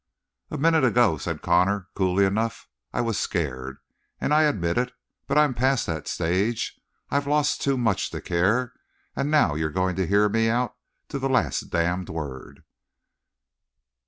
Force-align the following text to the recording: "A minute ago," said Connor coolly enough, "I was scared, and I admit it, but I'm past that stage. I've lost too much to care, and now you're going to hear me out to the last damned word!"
"A 0.49 0.57
minute 0.57 0.83
ago," 0.83 1.19
said 1.19 1.43
Connor 1.43 1.89
coolly 1.93 2.25
enough, 2.25 2.67
"I 2.91 3.01
was 3.01 3.19
scared, 3.19 3.77
and 4.19 4.33
I 4.33 4.41
admit 4.45 4.79
it, 4.79 4.93
but 5.27 5.37
I'm 5.37 5.53
past 5.53 5.85
that 5.85 6.07
stage. 6.07 6.79
I've 7.11 7.27
lost 7.27 7.61
too 7.61 7.77
much 7.77 8.09
to 8.09 8.19
care, 8.19 8.73
and 9.15 9.29
now 9.29 9.53
you're 9.53 9.69
going 9.69 9.95
to 9.97 10.07
hear 10.07 10.27
me 10.27 10.49
out 10.49 10.75
to 11.09 11.19
the 11.19 11.29
last 11.29 11.69
damned 11.69 12.09
word!" 12.09 12.63